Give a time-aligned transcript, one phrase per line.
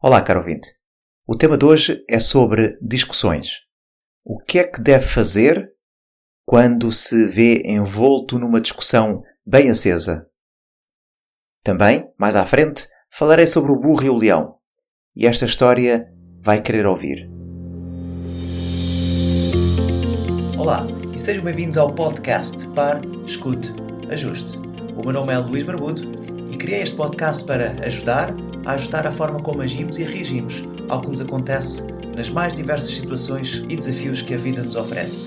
[0.00, 0.76] Olá, caro ouvinte.
[1.26, 3.62] O tema de hoje é sobre discussões.
[4.24, 5.72] O que é que deve fazer
[6.46, 10.24] quando se vê envolto numa discussão bem acesa?
[11.64, 14.54] Também, mais à frente, falarei sobre o burro e o leão.
[15.16, 16.08] E esta história
[16.40, 17.28] vai querer ouvir.
[20.56, 23.72] Olá e sejam bem-vindos ao podcast Par, Escute,
[24.08, 24.56] Ajuste.
[24.96, 26.02] O meu nome é Luís Barbudo
[26.52, 28.32] e criei este podcast para ajudar
[28.68, 32.94] a ajustar a forma como agimos e reagimos ao que nos acontece nas mais diversas
[32.94, 35.26] situações e desafios que a vida nos oferece.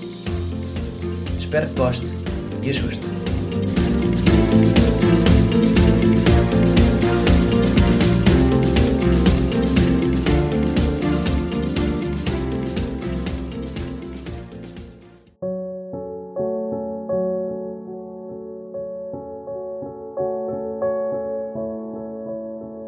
[1.40, 2.12] Espero que goste
[2.62, 3.31] e ajuste.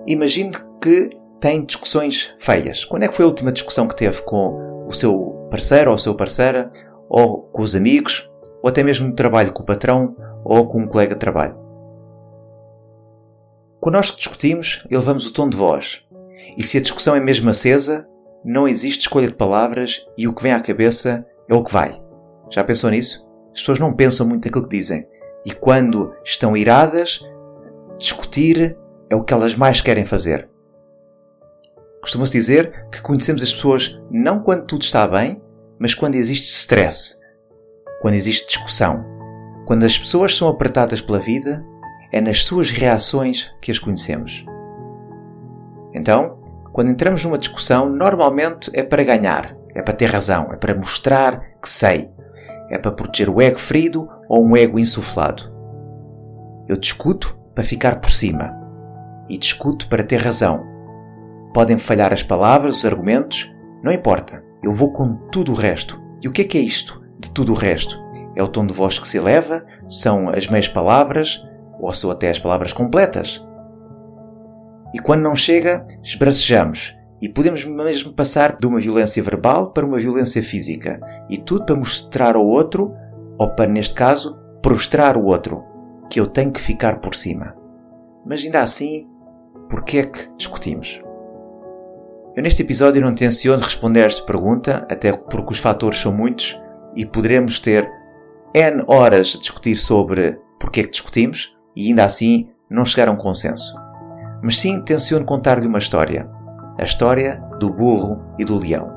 [0.06, 2.84] Imagine que tem discussões feias.
[2.84, 5.98] Quando é que foi a última discussão que teve com o seu parceiro ou a
[5.98, 6.70] sua parceira,
[7.08, 8.30] ou com os amigos,
[8.62, 11.56] ou até mesmo no trabalho com o patrão ou com um colega de trabalho?
[13.80, 16.04] Quando nós discutimos, elevamos o tom de voz.
[16.56, 18.06] E se a discussão é mesmo acesa,
[18.44, 22.00] não existe escolha de palavras e o que vem à cabeça é o que vai.
[22.50, 23.26] Já pensou nisso?
[23.46, 25.06] As pessoas não pensam muito naquilo que dizem.
[25.44, 27.20] E quando estão iradas,
[27.98, 28.76] discutir
[29.14, 30.48] é o que elas mais querem fazer.
[32.00, 35.40] Costuma-se dizer que conhecemos as pessoas não quando tudo está bem,
[35.78, 37.18] mas quando existe stress,
[38.02, 39.06] quando existe discussão.
[39.66, 41.64] Quando as pessoas são apertadas pela vida,
[42.12, 44.44] é nas suas reações que as conhecemos.
[45.94, 46.40] Então,
[46.72, 51.40] quando entramos numa discussão, normalmente é para ganhar, é para ter razão, é para mostrar
[51.62, 52.10] que sei,
[52.68, 55.54] é para proteger o ego ferido ou um ego insuflado.
[56.68, 58.63] Eu discuto para ficar por cima
[59.28, 60.64] e discuto para ter razão.
[61.52, 64.42] Podem falhar as palavras, os argumentos, não importa.
[64.62, 66.02] Eu vou com tudo o resto.
[66.22, 68.02] E o que é que é isto de tudo o resto?
[68.34, 69.64] É o tom de voz que se eleva?
[69.88, 71.46] São as meias palavras?
[71.78, 73.44] Ou são até as palavras completas?
[74.92, 76.96] E quando não chega, esbracejamos.
[77.20, 81.00] E podemos mesmo passar de uma violência verbal para uma violência física.
[81.28, 82.94] E tudo para mostrar ao outro,
[83.38, 85.64] ou para, neste caso, prostrar o outro,
[86.10, 87.54] que eu tenho que ficar por cima.
[88.24, 89.08] Mas ainda assim,
[89.74, 91.02] Porquê é que discutimos?
[92.36, 96.56] Eu neste episódio não tenciono responder esta pergunta, até porque os fatores são muitos
[96.94, 97.90] e poderemos ter
[98.54, 103.10] N horas a discutir sobre porquê é que discutimos e ainda assim não chegar a
[103.10, 103.76] um consenso.
[104.40, 106.30] Mas sim tenciono contar-lhe uma história.
[106.78, 108.88] A história do burro e do leão.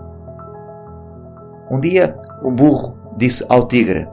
[1.72, 4.08] Um dia, um burro disse ao tigre: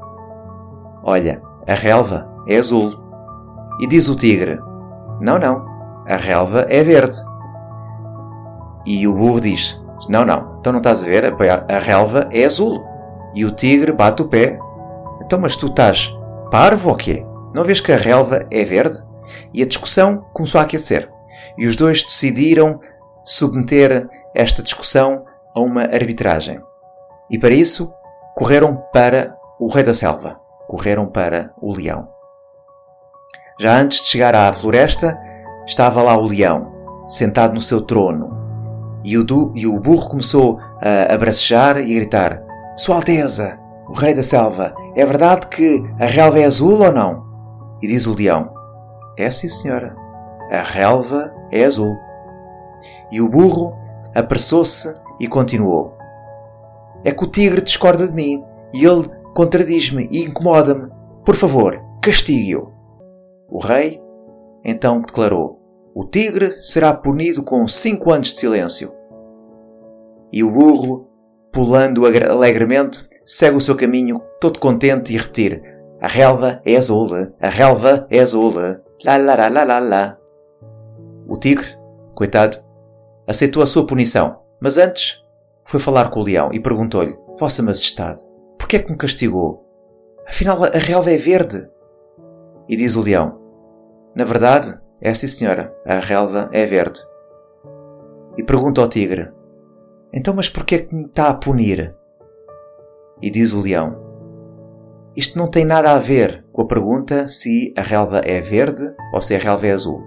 [1.03, 2.91] Olha, a relva é azul.
[3.83, 4.59] E diz o tigre:
[5.21, 5.74] Não, não,
[6.09, 7.17] a relva é verde.
[8.85, 11.35] E o burro diz: Não, não, então não estás a ver?
[11.69, 12.85] A relva é azul.
[13.35, 14.59] E o tigre bate o pé:
[15.23, 16.15] Então, mas tu estás
[16.51, 17.27] parvo ou quê?
[17.55, 19.03] Não vês que a relva é verde?
[19.53, 21.11] E a discussão começou a aquecer.
[21.57, 22.79] E os dois decidiram
[23.25, 26.61] submeter esta discussão a uma arbitragem.
[27.31, 27.93] E para isso,
[28.35, 30.39] correram para o rei da selva.
[30.67, 32.09] Correram para o leão.
[33.61, 35.19] Já antes de chegar à floresta,
[35.67, 36.73] estava lá o leão,
[37.07, 38.43] sentado no seu trono.
[39.05, 42.43] E o, du, e o burro começou a, a bracejar e a gritar:
[42.77, 43.59] Sua Alteza,
[43.89, 47.25] o rei da selva, é verdade que a relva é azul ou não?
[47.83, 48.51] E diz o leão:
[49.19, 49.95] É sim, senhora.
[50.51, 51.97] A relva é azul.
[53.11, 53.75] E o burro
[54.15, 55.97] apressou-se e continuou:
[57.05, 58.43] É que o tigre discorda de mim
[58.73, 60.91] e ele contradiz-me e incomoda-me.
[61.25, 62.73] Por favor, castigue-o.
[63.49, 64.01] O rei
[64.65, 65.61] então declarou:
[65.95, 68.93] O tigre será punido com cinco anos de silêncio.
[70.33, 71.09] E o burro,
[71.53, 75.63] pulando alegremente, segue o seu caminho, todo contente e repetir:
[76.01, 77.09] A relva é azul,
[77.41, 78.53] a relva é azul,
[79.05, 80.19] lá lá lá lá lá.
[81.29, 81.67] O tigre,
[82.15, 82.59] coitado,
[83.27, 85.23] aceitou a sua punição, mas antes
[85.65, 88.23] foi falar com o leão e perguntou-lhe: Vossa Majestade,
[88.59, 89.65] por que é que me castigou?
[90.27, 91.69] Afinal, a relva é verde.
[92.69, 93.44] E diz o leão:
[94.15, 97.01] na verdade, é sim senhora, a relva é verde.
[98.39, 99.31] E pergunta ao tigre:
[100.13, 101.95] Então, mas porquê que me está a punir?
[103.21, 103.97] E diz o leão:
[105.17, 109.21] Isto não tem nada a ver com a pergunta se a relva é verde ou
[109.21, 110.03] se a relva é azul.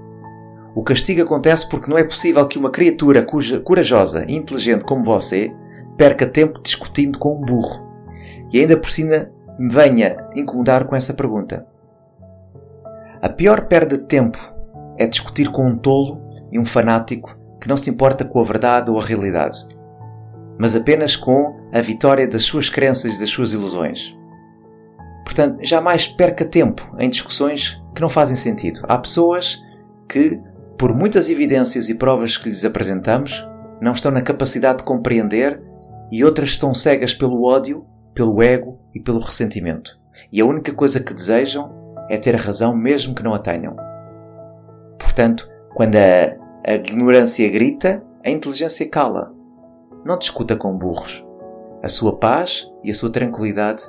[0.76, 5.04] O castigo acontece porque não é possível que uma criatura cuja, corajosa e inteligente como
[5.04, 5.52] você
[5.98, 7.86] perca tempo discutindo com um burro.
[8.54, 9.30] E ainda por cima
[9.72, 11.66] venha incomodar com essa pergunta.
[13.22, 14.38] A pior perda de tempo
[14.98, 16.22] é discutir com um tolo
[16.52, 19.68] e um fanático que não se importa com a verdade ou a realidade,
[20.60, 24.16] mas apenas com a vitória das suas crenças e das suas ilusões.
[25.26, 28.82] Portanto, jamais perca tempo em discussões que não fazem sentido.
[28.84, 29.62] Há pessoas
[30.08, 30.40] que,
[30.78, 33.46] por muitas evidências e provas que lhes apresentamos,
[33.82, 35.62] não estão na capacidade de compreender
[36.12, 40.00] e outras estão cegas pelo ódio, pelo ego e pelo ressentimento.
[40.32, 43.76] E a única coisa que desejam é ter razão mesmo que não a tenham.
[45.00, 49.34] Portanto, quando a, a ignorância grita, a inteligência cala.
[50.06, 51.26] Não discuta com burros.
[51.84, 53.84] A sua paz e a sua tranquilidade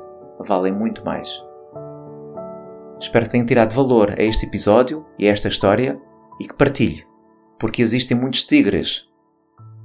[0.46, 1.28] valem muito mais.
[3.00, 6.00] Espero que tenha tirado valor a este episódio e a esta história
[6.40, 7.06] e que partilhe,
[7.58, 9.08] porque existem muitos tigres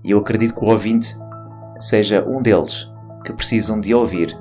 [0.03, 1.18] e eu acredito que o ouvinte
[1.79, 2.91] seja um deles
[3.25, 4.38] que precisam de ouvir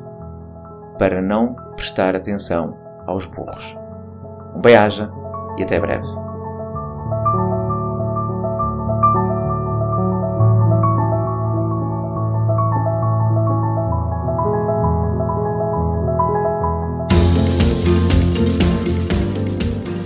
[0.99, 3.82] para não prestar atenção aos burros.
[4.55, 5.11] Um beijo
[5.59, 6.07] e até breve.